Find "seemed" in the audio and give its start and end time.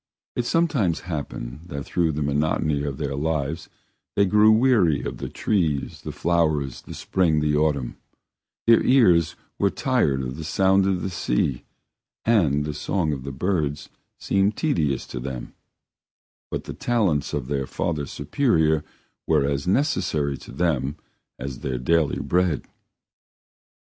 14.17-14.57